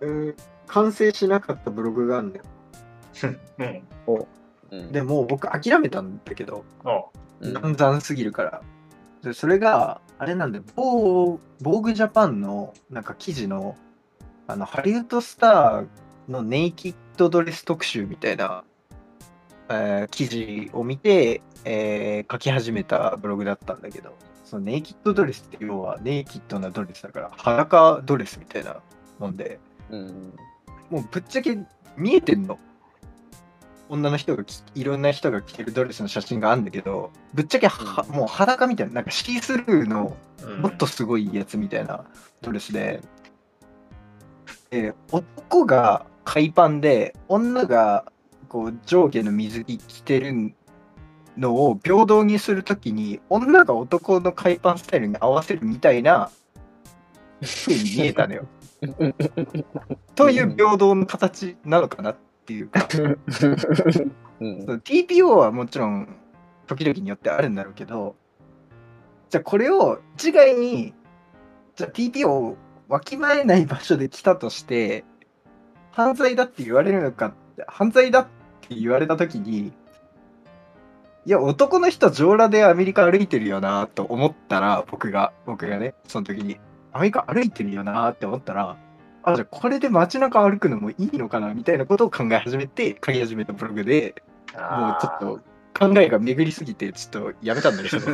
[0.00, 2.44] うん、完成しなかったブログがあるんだよ。
[3.58, 3.82] うん。
[4.70, 8.62] うんでもう僕諦めたんだけど、おうん暗算すぎるから。
[9.22, 13.76] でそれがあれなんだよ、ボーボーグジャパンのなんか記事の
[14.46, 15.86] あのハリウッドスター
[16.28, 18.64] のネイキッドドレス特集みたいな、
[19.68, 28.76] えー記事を見て、えー書き始めたブログだったんだけど、そのネイキッドドレスって要はネイキッドなドレスだから裸ドレスみたいな
[29.18, 29.58] もんで、
[29.90, 30.34] うん。
[30.90, 31.58] もうぶっちゃけ
[31.96, 32.58] 見えてんの。
[33.90, 42.04] 女の人がきいろんな人が着てるドレスの写真があるんだけど、ぶっちゃけは、うんもう裸みたいな、なんかシースルーのうんもっとすごいやつみたいな
[42.40, 43.02] ドレスで、
[44.70, 48.10] で男が海パンで、女が
[48.48, 50.54] こう上下の水着着てる
[51.36, 56.30] のを平等にするときに、女が男の海パンスタイルに合わせるみたいな
[57.42, 58.46] 風に見えたのよ。
[60.14, 62.86] という平等の形なのかなっていうか、
[64.40, 66.08] うん TPO はもちろん
[66.66, 68.16] 時々によってあるんだろうけど、
[69.30, 70.94] じゃあこれを一概に、
[71.76, 72.56] じゃあ TPO を
[72.88, 75.04] わきまえない場所で来たとして、
[75.94, 78.26] 犯罪だって言われるのかって、犯罪だっ
[78.68, 79.72] て言われた時に、
[81.24, 86.58] いや、男の人上裸でアメリカ歩いてるよなと思ったら、僕が、僕がね、その時に、
[86.92, 88.76] アメリカ歩いてるよなって思ったら、
[89.22, 94.16] あ、じゃあこれで街中歩くのもいいのかなみたいなことを考え始めて、書き始めたブログで、
[94.52, 95.40] もうちょっと
[95.78, 97.98] 考えが巡りすぎて、ちょっとやめたんだけど。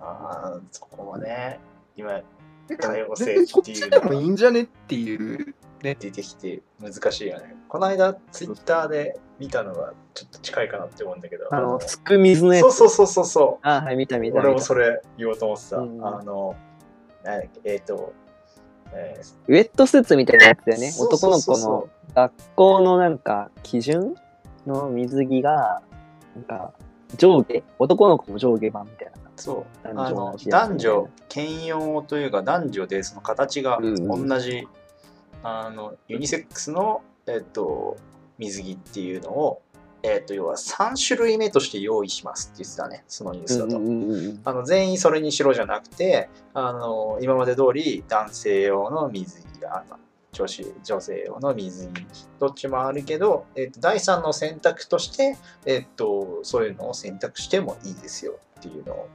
[0.00, 1.60] あーそこもね、
[1.94, 2.22] 今、
[2.68, 7.56] 多全様性っっていうのはちでもいいんじゃねっていうね出てきて難しいよね。
[7.68, 12.62] この間、ツイッターで見たのがちょっと近いかなって思うんだけど、あの、すく水のやつ。
[12.62, 13.66] そうそうそうそうそう。
[13.66, 14.38] あ、はい、見た見た。
[14.38, 15.78] 俺もそれ言おうと思ってた。
[15.78, 16.54] うんあの、
[17.24, 18.12] なんだっけ、えっ、と、
[18.92, 20.92] えーウェットスーツみたいなやつだよね。
[20.98, 24.14] 男の子の学校のなんか基準
[24.66, 25.82] の水着が、
[26.36, 26.72] なんか
[27.16, 29.21] 上下、男の子も上下版みたいな。
[29.42, 29.88] そう。
[29.88, 34.68] 男女あの男女兼用というか男女でその形がうんうん同じ、
[35.42, 37.96] あのユニセックスの、えっと
[38.38, 39.62] 水着っていうのを、
[40.04, 43.78] えっと要は3種類目として用意しますって言ってたねそのニュースだと。
[43.78, 44.40] うんうんうんうん。
[44.44, 49.84] あの全員それにしろじゃなくてあの今まで通り男性用の水着が
[50.30, 52.06] 女子女性用の水着。
[52.38, 59.08] どっちもあるけど、えっと第3の選択として、えっとそういうのを選択してもいいですよっていうのを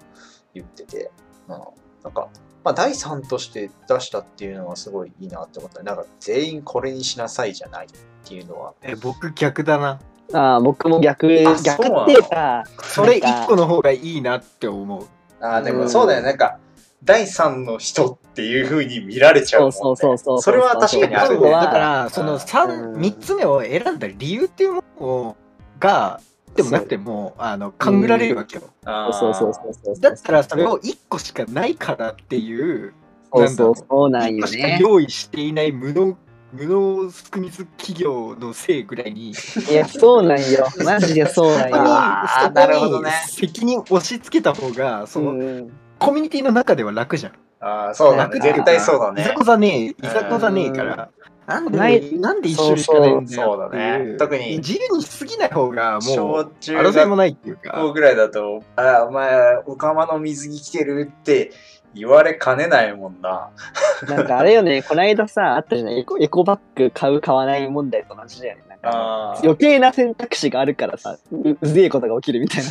[0.53, 1.11] 言ってて、
[1.47, 1.59] うん、
[2.03, 2.29] なんか、
[2.63, 5.83] まあ、第3として出したっていうのはすごいいいなって思った。
[5.83, 7.89] なんか全員これにしなさいじゃないっ
[8.27, 8.73] ていうのは。
[8.81, 9.99] え僕逆だな。
[10.33, 15.07] ああ、僕も逆、あ逆っていうか、それなんか一個の方がいいなって思う。
[15.39, 15.77] あーでうん。
[15.77, 16.59] もそうだよ、なんか
[17.03, 19.77] 第3の人っていう風に見られちゃうもんね。
[19.77, 21.49] そうそうそうそれは確かにあるね。
[21.49, 25.35] だから、そのうん三三つ目を選んだ理由っていうもの
[25.79, 26.19] が、
[26.57, 28.63] でもなくても、あの、勘ぐられるわけよ。
[29.11, 29.99] そうそうそうそう。
[29.99, 32.93] だったら、それを一個しかないからっていう、
[33.33, 34.77] そうそうそうなんよね。
[34.81, 36.17] 用意していない無能、
[36.53, 40.67] 無能スクミス企業のせいぐらいに、いや、そうなんよ。
[40.83, 41.75] マジでそうなんよ。
[41.79, 47.33] あーそこになるほどね責任押し付けた方が、その、うんコミュニティの中では楽じゃん。
[47.59, 51.09] あーそうだね楽絶対そうだねいざこざねえ、いざこざねえから。
[51.47, 51.77] なんで、
[52.17, 53.77] なんで一緒にしかないんだよそうそうそうだ。
[53.99, 55.99] ね特に自由にしすぎない方がも
[56.41, 57.71] う、争いも学ないっていうか。
[57.71, 61.51] 校ぐらいだと「あーお前お釜の水着着てる」って
[61.93, 63.49] 言われかねないもんな
[64.07, 65.99] なんかあれよね、こないださ、あったじゃない？
[65.99, 68.63] エコエコバッグ買う買わない問題と同じだよね。
[68.83, 72.69] 余計な選択肢があるからさ、ううぜえことが起きるみたいな。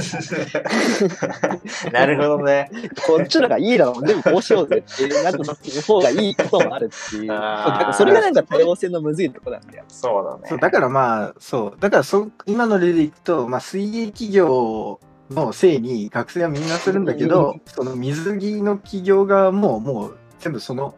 [1.92, 2.70] なるほどね
[3.06, 7.92] こっちのがいいだろう、でもこうしようぜってなった方がいいこともあるっていう。
[7.94, 9.84] それがなんか多様性のむずいとこなんだよ。
[9.88, 11.80] そうだねそうだからまあ、そう。
[11.80, 20.94] だからそ、今の例でいくと、まあ、水泳企業のせいに学生はみんなするんだけど、その水着の企業側も、もう全部その、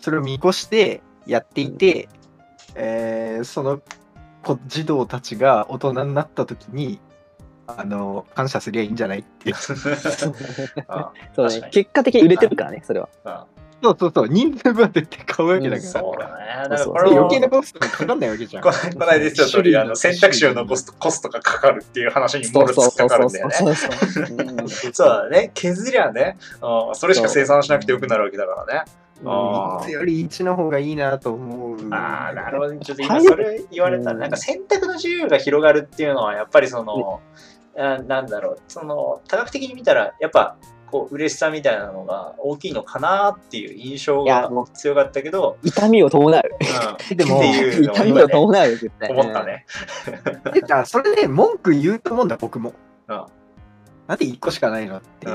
[0.00, 2.08] それを見越してやっていて、
[2.74, 4.01] えーその子
[4.66, 7.00] 児童たちが大人になった時に、
[7.66, 9.56] あの、感謝すりゃいいんじゃないっていう。
[10.88, 13.08] あそうね、結果的に売れてるからね、それは。
[13.24, 13.46] あ
[13.82, 15.90] そうそうそう、人数分は絶対買うわけだから。
[15.90, 16.46] そうだね。
[16.46, 18.62] だからそうこれも余計なコストがかかんないわけじゃん。
[18.62, 23.54] ここの間言ってた通りあの選択肢を残すとコストがかかるっていう話にもろ突っかかるんだよね。
[23.54, 25.08] そうそうそううんそう。
[25.08, 25.50] だね。
[25.54, 26.36] 削りゃね
[26.94, 28.84] それしか生産しなくてよくなるわけだからね
[29.22, 31.94] 3つより1の方がいいなと思う。
[31.94, 32.76] ああ、なるほど。
[32.76, 37.20] ちょっと今それ言われたら、うんなんか選択の自由が広がるっていうのは、やっぱりその、
[37.76, 40.56] あなんだろう、その、多角的に見たら、やっぱ、
[40.90, 46.42] こう、嬉しさみたいなのが大きいのかなっていう印象が強かったけど、痛みを伴う。
[47.10, 49.10] うん、でもっていうのを痛みを伴うよ、絶対。
[49.10, 49.64] 思ったね。
[50.52, 52.74] てか、 それで文句言うと思うんだ、僕も。
[53.08, 53.24] うん
[54.12, 55.26] なんで1個しかないのって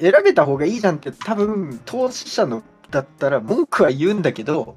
[0.00, 4.76] 選べた方がいいじゃんって、多分、投資者のだったら文句は言うんだけど、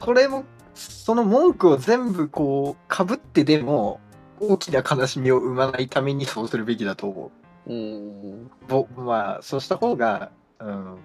[0.00, 0.42] これも、
[0.74, 4.00] その文句を全部こう、かぶってでも、
[4.40, 7.30] 大きな悲しみを生まないためにそうするべきだと思
[7.68, 7.72] う。
[7.72, 8.50] うん。
[8.66, 10.96] ぼまあ、そうした方が、うん、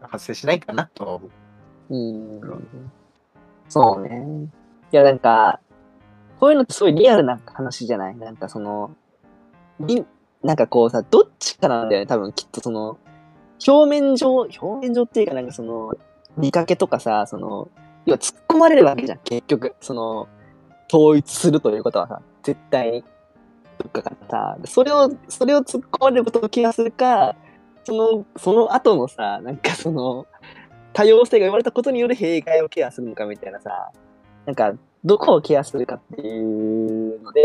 [0.00, 1.28] 発生しないかなとは思
[1.90, 1.94] う。
[1.94, 1.98] う
[2.38, 2.40] ん。
[3.68, 4.48] そうね。
[4.92, 5.60] いや、なんか、
[6.40, 8.16] こういうのってすごいリアルな話じゃない？
[8.16, 8.94] なんかその、
[10.42, 12.98] なんかこうさ、どっちかなんだよね、多分きっとその、
[13.66, 15.94] 表面上、表面上っていうかなんかその、
[16.36, 17.70] 見かけとかさ、その、
[18.06, 19.74] 要は突っ込まれるわけじゃん、結局。
[19.80, 20.28] その、
[20.92, 23.04] 統一するということはさ、絶対に。
[23.78, 27.34] どっかからさ、それを、それを突っ込まれることをケアするか、
[27.84, 30.26] その、その後のさ、なんかその、
[30.92, 33.90] 多様性が生まれたことによる弊害をケアするのかみたいなさ、
[34.46, 37.42] なんか、どこをケアするかっていうので、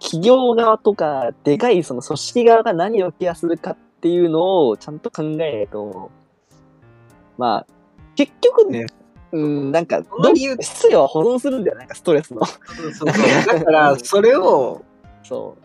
[0.00, 6.10] 企業側とか、でかいその組織側が何をケアするかっていうのをちゃんと考えないと、
[7.38, 7.66] まあ、
[8.14, 8.86] 結局、ね
[9.32, 12.40] うん、なんか、その理由質量は保存するんだよ、なんかストレスの。
[12.40, 14.82] だから、それを
[15.22, 15.56] そ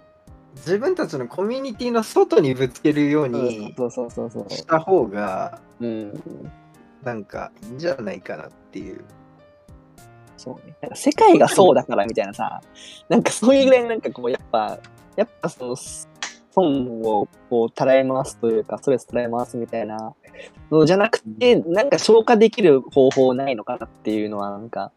[0.56, 3.28] 自分たちのコミュニティの外にぶつけるようう。
[3.28, 4.50] にそうそうそうそう。
[4.50, 6.24] した方が、うん。
[7.04, 9.04] なんかいいんじゃないかなっていう。
[10.38, 10.76] そうね。
[10.82, 12.62] なんか世界がそうだからみたいなさ、
[13.10, 14.80] なんかそういうぐらいなんかこう、やっぱ、
[15.16, 16.08] やっぱその、そ
[16.58, 20.16] 損をこう、たらい回すというか、ストレスたらい回すみたいな
[20.72, 24.92] のじゃなくて、なんか消化できる方法ないのかなっていうのは、なんか、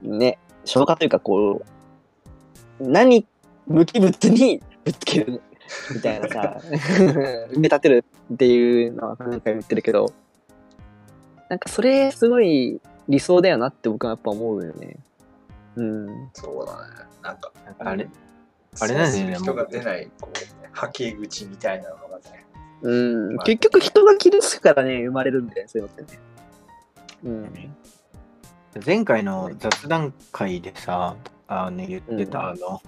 [0.00, 1.62] ね、消化というか、こ
[2.80, 3.26] う、何、
[3.66, 5.42] 無機物にぶつける
[5.94, 6.60] みたいなさ、
[7.52, 10.12] 埋め立てるっていうのは何回も言ってるけど、
[11.50, 14.96] なんかそれすごい理想だよなって僕はやっぱ思うよね。
[15.76, 16.30] うん。
[16.34, 16.94] そうだね。
[17.22, 18.08] なんか、なんかあれ、
[18.80, 22.46] あれあれなんだよね人が出ない、こう、ね、はけ口みたいなのがね。
[22.82, 26.20] うん、結局人が傷つくからね、生まれるんだよ、そういうのってね。
[27.24, 27.74] うん。
[28.84, 32.82] 前回の雑談会でさ、あの言ってた、うんあの、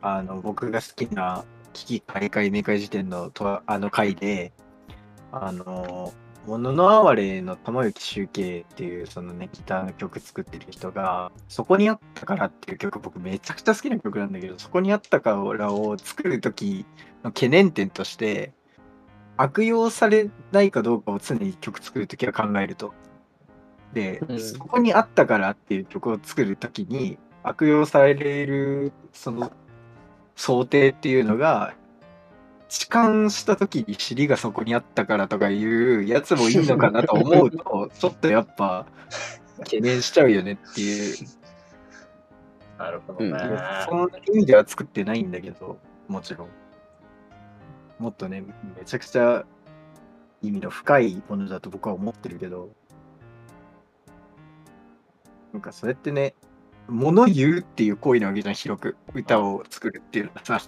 [0.00, 4.52] あの、僕が好きな危機開会明快時点のとあの回で、
[5.32, 6.12] あの、も
[6.56, 16.86] のの哀れの玉行集計っていうそのね、ギターの曲作ってる人が、そこにあったからっていう曲、僕めちゃくちゃ好きな曲なんだけど、そこにあったからを作るとき
[17.22, 18.52] の懸念点として、
[19.36, 22.94] 悪用されないかどうかを常に曲作るときは考えると。
[23.92, 28.14] で、うんそこにあったからっていう曲を作るときに悪用され
[28.46, 29.52] るその
[30.36, 31.74] 想定っていうのが
[32.68, 38.86] 痴漢した時に尻がそこにあったからとかいうやつもいいのかなと思うと ちょっとやっぱ
[39.58, 41.26] 懸念しちゃうよねっていう。
[42.78, 43.32] なるほどね。
[43.88, 46.48] その意味では作ってないんだけどもちろん。
[47.98, 48.44] もっとね
[48.78, 49.44] めちゃくちゃ
[50.42, 52.70] 意味の深いものだと僕は思ってるけど。
[55.52, 56.34] なんかそれってね
[56.88, 58.96] 物言うっていう行為なわけじゃん広く。
[59.14, 60.60] 歌を作るっていうのはさ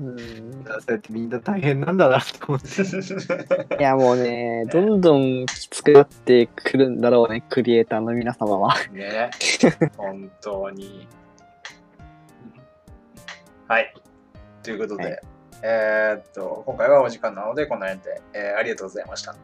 [0.00, 8.74] うん、そうやってみんな大変なんだなと思っていやもうね、どんどんきつくなってくるんだろうね、クリエイターの皆様は。
[8.92, 9.30] ね。
[9.96, 11.08] 本当に。
[13.66, 13.92] はい。
[14.62, 15.20] ということで、はい
[15.62, 19.34] えーっと、今回はお時間なので、この辺で、えーありがとうございました。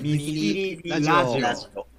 [0.00, 1.10] ミリラジ
[1.74, 1.93] オ。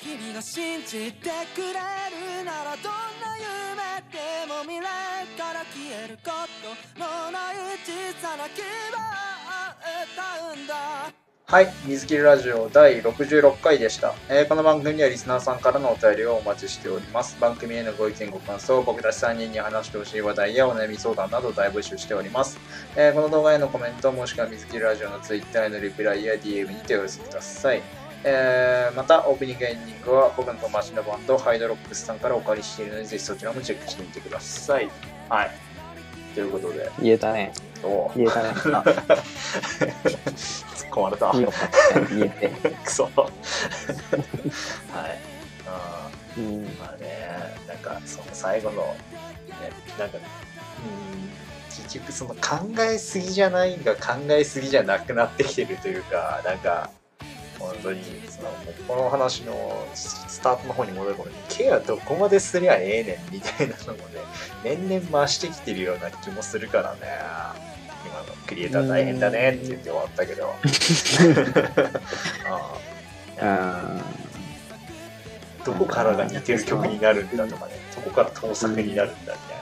[0.00, 6.30] 君が信じてくれるならどんな夢でも未来から消えるこ
[6.94, 7.92] とのない小
[8.22, 9.74] さな希望を
[10.06, 11.12] 歌うんだ
[11.46, 17.40] はい、水切りラジオ第66回でした、えーこの番組ではリスナーさんからのお便りをお待ちしております。
[17.40, 22.58] 番組へのご意見ご感想、僕たち3人に話してほしい話題やお悩み相談など大募集しております。
[22.96, 27.97] えーこの動画へのコメントもしくは水切りラジオの Twitter へのリプライや DM にてお寄せください。
[28.24, 34.90] えーまた、オープニングエンディングは僕の友達のバンド、ハイドロックスさんからお借りしているので、ぜひそちらもチェックしてみてください。
[35.28, 35.50] はい。
[36.34, 37.52] ということで、言えたね。
[37.82, 38.48] お言えたね。
[38.74, 41.32] あ、突っ込まれた。
[41.32, 41.48] 言
[42.22, 42.50] えて。
[42.84, 43.04] クソ。
[43.14, 43.24] はい。
[45.66, 46.44] あうん。
[46.64, 47.28] ーまあね、
[47.66, 48.88] なんかその最後の、ね、
[49.98, 50.22] なんか、うん、
[51.68, 56.90] 結局その考えすぎじゃないが考えすぎじゃなくなってきてるというか、なんか、
[57.58, 58.48] 本当にその
[58.86, 64.20] この話のスタートの方に戻る頃にケアどこまですりゃええねんみたいなのもね
[64.64, 66.98] 年々増してきてるような気もするからね。
[68.06, 70.54] 今のクリエイター大変だねって言って終わったけど。
[72.48, 72.74] あ
[73.40, 73.40] あ。
[73.40, 74.18] あ
[75.64, 79.58] どこからが似てる曲になるんだとかね、どこから盗作になるんだみたい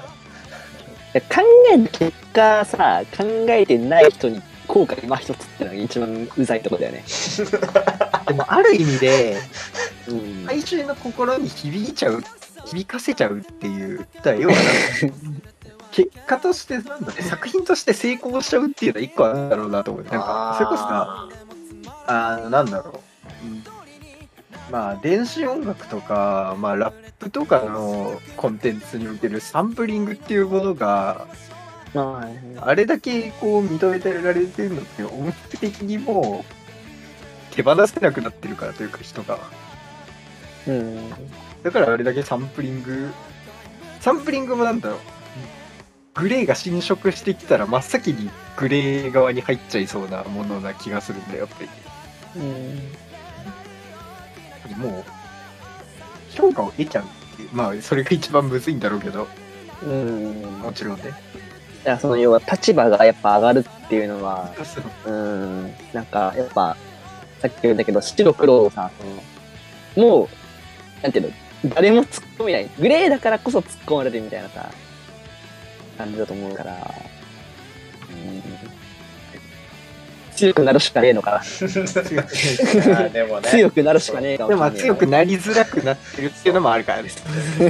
[1.15, 1.21] な。
[1.21, 1.43] ー考
[1.73, 7.05] えた結果さ、考えてない人に後悔今一つってのが一番うざいとこだよね。
[8.27, 9.37] でもある意味で
[10.09, 10.47] うん。
[10.47, 12.23] 大衆の心に響いちゃう
[12.67, 14.71] 響かせちゃうっていうだから要はなんか
[15.93, 21.29] 結果としてなんだろう作品として成功しちゃうっていうのは一個あるんだろうなと思うなんかそれこそさ
[22.07, 23.01] あのなんだろ
[23.45, 23.65] う、うん
[24.71, 31.46] まあ電子音楽とか、まあ、ラップとかのコンテンツにおけるサンプリングっていうものがまあ
[32.61, 36.45] あれだけこう認めてられてるのって音楽的にも
[37.53, 39.39] う手放せなくなってるからというか人が。
[40.67, 41.11] うん。
[41.63, 43.11] だからあれだけサンプリング、
[44.01, 44.99] サンプリングもなんだろう、
[46.15, 51.69] グレーが侵食してきたら真っ先にグレー側に入っちゃいそうなものな気がするんだよ、やっぱり。
[52.37, 52.45] う
[54.79, 54.81] ん。
[54.81, 55.05] もう、
[56.31, 57.49] 評価を得ちゃうっていう。
[57.53, 59.29] まあ、それが一番むずいんだろうけど、
[59.83, 60.59] うん。
[60.61, 61.13] もちろんね。
[61.87, 66.77] だからその要は立場がやっぱ上がるっていうのは、そううん、なんかやっぱ、
[67.39, 68.91] さっき言ったけど、白黒をさ、
[69.95, 70.29] そのもう、
[71.01, 71.33] なんていう
[71.63, 72.69] の、誰も突っ込めない。
[72.81, 74.69] グレーだからこそ突っ込まれるみたいなさ、
[75.97, 76.93] 感じだと思うから、
[80.37, 81.37] 強くなるしかねえのかな。
[81.39, 87.09] あーでもね、強くなるしかねえかもでも強くなりづらくなってるっていうのもあるからね。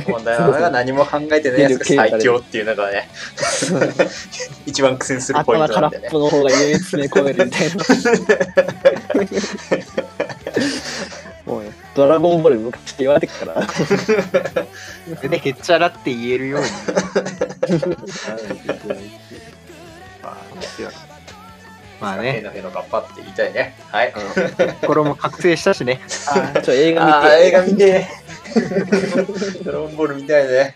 [0.09, 3.09] 問題なのが何も考えてないやつが最強っていうのがね、
[4.67, 6.19] 一番苦戦するポイン頭トなんでね空っぽ。
[6.19, 7.75] の方が夢詰め込めるみたいな。
[11.47, 13.65] もうね、ドラゴンボール昔って言われてっから。
[15.29, 16.67] でへっちゃらって言えるように。
[22.01, 23.75] まあへね、のへの頑張って言いたいね。
[23.91, 24.13] はい。
[24.83, 26.01] 心も覚醒したしね。
[26.55, 27.47] あちょ、映画見て。
[27.47, 28.07] 映画見て。
[29.65, 30.75] ドラゴンボール見たいね。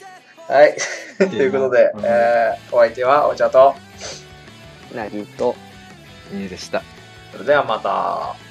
[0.49, 0.77] はい。
[1.19, 3.75] ということで、うんえーお相手はお茶と、
[4.95, 5.55] なぎと。
[6.33, 6.83] いいでした。
[7.33, 8.50] それではまた。